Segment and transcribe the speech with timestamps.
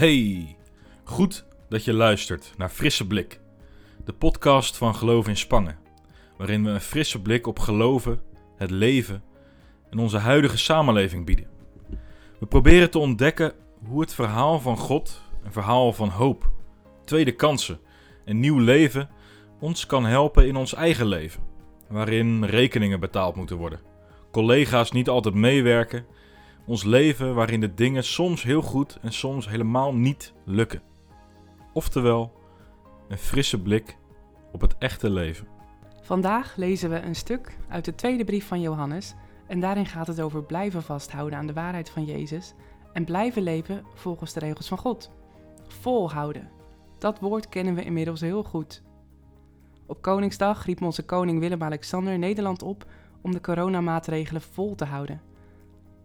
[0.00, 0.56] Hey,
[1.04, 3.40] goed dat je luistert naar Frisse Blik,
[4.04, 5.78] de podcast van Geloof in Spangen,
[6.36, 8.20] waarin we een frisse blik op geloven,
[8.56, 9.22] het leven
[9.90, 11.46] en onze huidige samenleving bieden.
[12.38, 13.52] We proberen te ontdekken
[13.86, 16.50] hoe het verhaal van God, een verhaal van hoop,
[17.04, 17.80] tweede kansen
[18.24, 19.08] en nieuw leven
[19.58, 21.42] ons kan helpen in ons eigen leven,
[21.88, 23.80] waarin rekeningen betaald moeten worden,
[24.30, 26.06] collega's niet altijd meewerken
[26.66, 30.82] ons leven waarin de dingen soms heel goed en soms helemaal niet lukken.
[31.72, 32.32] Oftewel,
[33.08, 33.96] een frisse blik
[34.52, 35.46] op het echte leven.
[36.02, 39.14] Vandaag lezen we een stuk uit de tweede brief van Johannes
[39.46, 42.54] en daarin gaat het over blijven vasthouden aan de waarheid van Jezus
[42.92, 45.10] en blijven leven volgens de regels van God.
[45.68, 46.48] Volhouden.
[46.98, 48.82] Dat woord kennen we inmiddels heel goed.
[49.86, 52.84] Op Koningsdag riep onze koning Willem-Alexander Nederland op
[53.20, 55.20] om de coronamaatregelen vol te houden.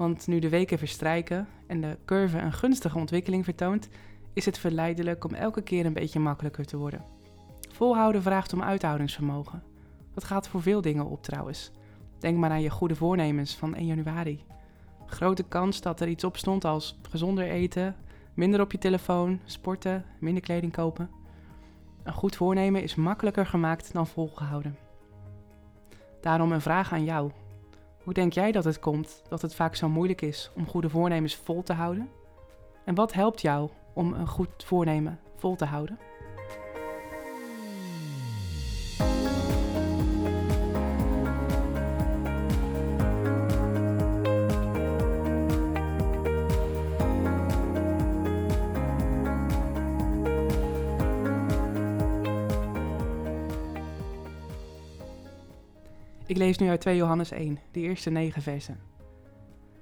[0.00, 3.88] Want nu de weken verstrijken en de curve een gunstige ontwikkeling vertoont,
[4.32, 7.04] is het verleidelijk om elke keer een beetje makkelijker te worden.
[7.70, 9.62] Volhouden vraagt om uithoudingsvermogen.
[10.14, 11.70] Dat gaat voor veel dingen op trouwens.
[12.18, 14.44] Denk maar aan je goede voornemens van 1 januari.
[15.06, 17.96] Grote kans dat er iets op stond als gezonder eten,
[18.34, 21.10] minder op je telefoon, sporten, minder kleding kopen.
[22.02, 24.76] Een goed voornemen is makkelijker gemaakt dan volgehouden.
[26.20, 27.30] Daarom een vraag aan jou.
[28.10, 31.36] Hoe denk jij dat het komt dat het vaak zo moeilijk is om goede voornemens
[31.36, 32.10] vol te houden?
[32.84, 35.98] En wat helpt jou om een goed voornemen vol te houden?
[56.30, 58.80] Ik lees nu uit 2 Johannes 1, de eerste negen versen.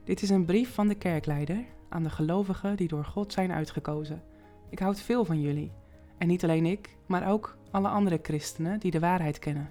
[0.04, 4.22] Dit is een brief van de kerkleider aan de gelovigen die door God zijn uitgekozen.
[4.70, 5.72] Ik houd veel van jullie.
[6.19, 9.70] En niet alleen ik, maar ook alle andere christenen die de waarheid kennen.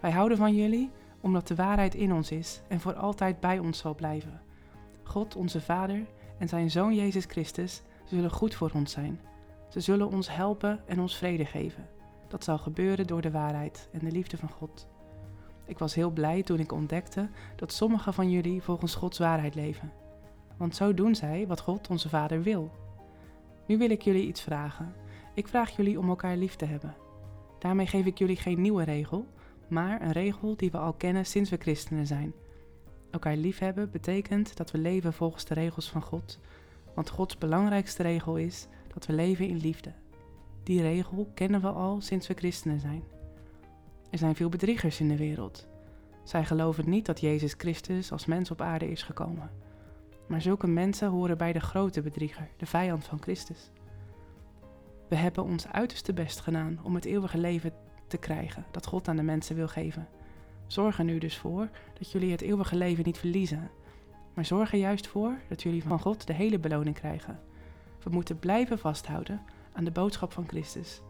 [0.00, 3.78] Wij houden van jullie omdat de waarheid in ons is en voor altijd bij ons
[3.78, 4.40] zal blijven.
[5.02, 6.06] God, onze Vader
[6.38, 9.20] en zijn Zoon Jezus Christus zullen goed voor ons zijn.
[9.68, 11.88] Ze zullen ons helpen en ons vrede geven.
[12.28, 14.92] Dat zal gebeuren door de waarheid en de liefde van God.
[15.66, 19.92] Ik was heel blij toen ik ontdekte dat sommigen van jullie volgens Gods waarheid leven.
[20.56, 22.70] Want zo doen zij wat God onze Vader wil.
[23.66, 24.94] Nu wil ik jullie iets vragen.
[25.34, 26.94] Ik vraag jullie om elkaar lief te hebben.
[27.58, 29.26] Daarmee geef ik jullie geen nieuwe regel,
[29.68, 32.32] maar een regel die we al kennen sinds we christenen zijn.
[33.10, 36.38] Elkaar liefhebben betekent dat we leven volgens de regels van God,
[36.94, 39.92] want Gods belangrijkste regel is dat we leven in liefde.
[40.62, 43.02] Die regel kennen we al sinds we christenen zijn.
[44.14, 45.66] Er zijn veel bedriegers in de wereld.
[46.24, 49.50] Zij geloven niet dat Jezus Christus als mens op aarde is gekomen.
[50.28, 53.70] Maar zulke mensen horen bij de grote bedrieger, de vijand van Christus.
[55.08, 57.72] We hebben ons uiterste best gedaan om het eeuwige leven
[58.06, 60.08] te krijgen dat God aan de mensen wil geven.
[60.66, 63.70] Zorg er nu dus voor dat jullie het eeuwige leven niet verliezen,
[64.34, 67.40] maar zorg er juist voor dat jullie van God de hele beloning krijgen.
[68.02, 69.42] We moeten blijven vasthouden
[69.72, 71.00] aan de boodschap van Christus.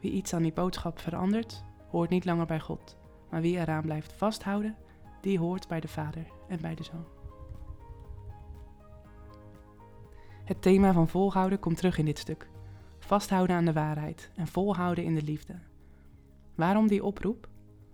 [0.00, 2.96] Wie iets aan die boodschap verandert, hoort niet langer bij God,
[3.30, 4.76] maar wie eraan blijft vasthouden,
[5.20, 7.04] die hoort bij de Vader en bij de Zoon.
[10.44, 12.48] Het thema van volhouden komt terug in dit stuk.
[12.98, 15.54] Vasthouden aan de waarheid en volhouden in de liefde.
[16.54, 17.48] Waarom die oproep?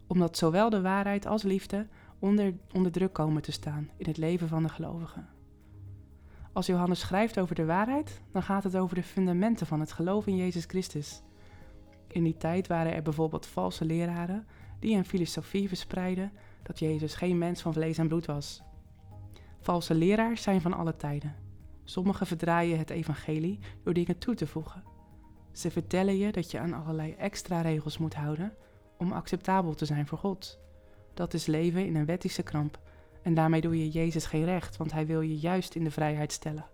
[0.07, 1.87] Omdat zowel de waarheid als liefde
[2.19, 5.29] onder, onder druk komen te staan in het leven van de gelovigen.
[6.53, 10.27] Als Johannes schrijft over de waarheid, dan gaat het over de fundamenten van het geloof
[10.27, 11.23] in Jezus Christus
[12.09, 14.47] in die tijd waren er bijvoorbeeld valse leraren
[14.79, 16.33] die een filosofie verspreidden
[16.63, 18.63] dat Jezus geen mens van vlees en bloed was.
[19.61, 21.35] Valse leraars zijn van alle tijden.
[21.85, 24.83] Sommigen verdraaien het evangelie door dingen toe te voegen.
[25.53, 28.55] Ze vertellen je dat je aan allerlei extra regels moet houden
[28.99, 30.59] om acceptabel te zijn voor God.
[31.15, 32.79] Dat is leven in een wettische kramp
[33.23, 36.33] en daarmee doe je Jezus geen recht, want hij wil je juist in de vrijheid
[36.33, 36.67] stellen.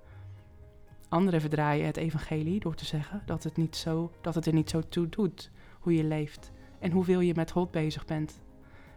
[1.08, 4.70] Anderen verdraaien het evangelie door te zeggen dat het, niet zo, dat het er niet
[4.70, 8.40] zo toe doet hoe je leeft en hoeveel je met God bezig bent.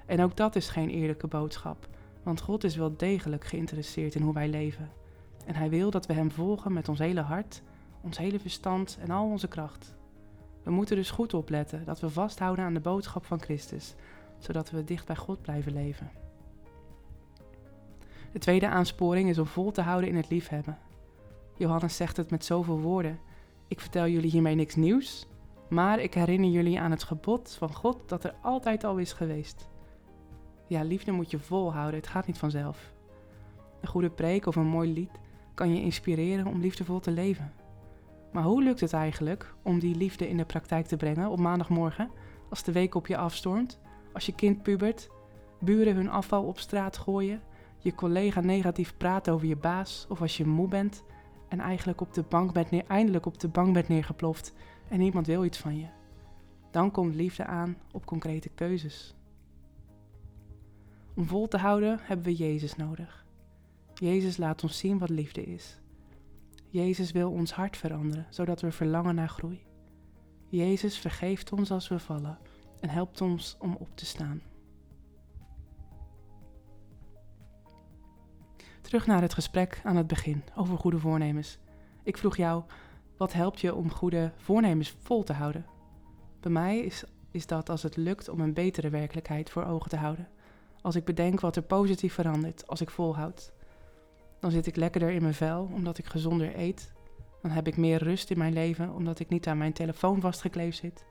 [0.06, 1.88] En ook dat is geen eerlijke boodschap,
[2.24, 4.90] want God is wel degelijk geïnteresseerd in hoe wij leven.
[5.46, 7.62] En Hij wil dat we Hem volgen met ons hele hart,
[8.02, 9.96] ons hele verstand en al onze kracht.
[10.64, 13.96] We moeten dus goed opletten dat we vasthouden aan de boodschap van Christus,
[14.38, 16.12] zodat we dicht bij God blijven leven.
[18.32, 20.78] De tweede aansporing is om vol te houden in het liefhebben.
[21.58, 23.20] Johannes zegt het met zoveel woorden.
[23.68, 25.28] Ik vertel jullie hiermee niks nieuws,
[25.70, 29.70] maar ik herinner jullie aan het gebod van God dat er altijd al is geweest.
[30.68, 32.94] Ja, liefde moet je volhouden, het gaat niet vanzelf.
[33.82, 35.12] Een goede preek of een mooi lied
[35.54, 37.54] kan je inspireren om liefdevol te leven.
[38.32, 42.12] Maar hoe lukt het eigenlijk om die liefde in de praktijk te brengen op maandagmorgen,
[42.50, 43.80] als de week op je afstormt,
[44.14, 45.10] als je kind pubert,
[45.60, 47.42] buren hun afval op straat gooien,
[47.78, 51.04] je collega negatief praat over je baas of als je moe bent
[51.48, 54.54] en eigenlijk op de bank bent neer, eindelijk op de bank bent neergeploft
[54.90, 55.88] en niemand wil iets van je?
[56.72, 59.16] Dan komt liefde aan op concrete keuzes.
[61.16, 63.26] Om vol te houden hebben we Jezus nodig.
[63.94, 65.80] Jezus laat ons zien wat liefde is.
[66.70, 69.66] Jezus wil ons hart veranderen, zodat we verlangen naar groei.
[70.50, 72.38] Jezus vergeeft ons als we vallen
[72.80, 74.42] en helpt ons om op te staan.
[78.88, 81.58] Terug naar het gesprek aan het begin over goede voornemens.
[82.04, 82.64] Ik vroeg jou,
[83.18, 85.66] wat helpt je om goede voornemens vol te houden?
[86.40, 89.96] Bij mij is, is dat als het lukt om een betere werkelijkheid voor ogen te
[89.96, 90.28] houden.
[90.82, 93.52] Als ik bedenk wat er positief verandert als ik volhoud.
[94.40, 96.94] Dan zit ik lekkerder in mijn vel omdat ik gezonder eet.
[97.42, 100.78] Dan heb ik meer rust in mijn leven omdat ik niet aan mijn telefoon vastgekleefd
[100.78, 101.06] zit.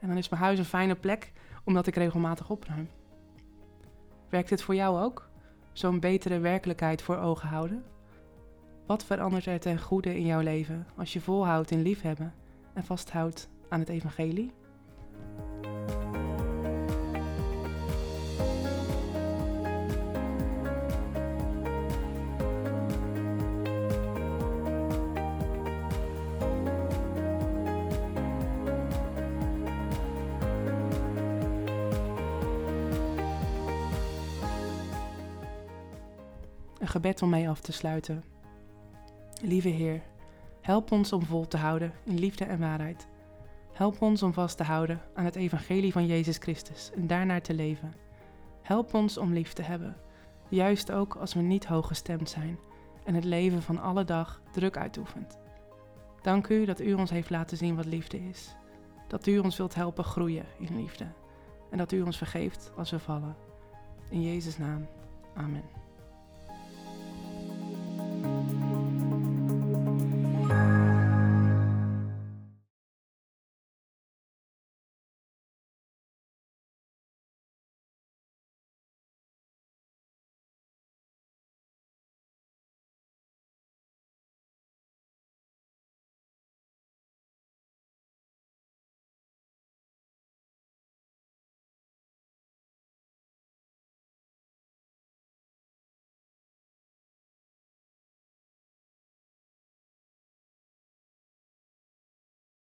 [0.00, 1.32] En dan is mijn huis een fijne plek
[1.64, 2.88] omdat ik regelmatig opruim.
[4.28, 5.28] Werkt dit voor jou ook?
[5.76, 7.84] Zo'n betere werkelijkheid voor ogen houden?
[8.86, 12.34] Wat verandert er ten goede in jouw leven als je volhoudt in liefhebben
[12.74, 14.52] en vasthoudt aan het evangelie?
[36.86, 38.24] Een gebed om mee af te sluiten.
[39.42, 40.02] Lieve Heer,
[40.60, 43.08] help ons om vol te houden in liefde en waarheid.
[43.72, 47.54] Help ons om vast te houden aan het evangelie van Jezus Christus en daarnaar te
[47.54, 47.94] leven.
[48.62, 49.96] Help ons om lief te hebben,
[50.48, 52.58] juist ook als we niet hooggestemd zijn
[53.04, 55.38] en het leven van alle dag druk uitoefent.
[56.22, 58.56] Dank u dat u ons heeft laten zien wat liefde is.
[59.08, 61.06] Dat u ons wilt helpen groeien in liefde.
[61.70, 63.36] En dat u ons vergeeft als we vallen.
[64.08, 64.86] In Jezus' naam.
[65.34, 65.85] Amen.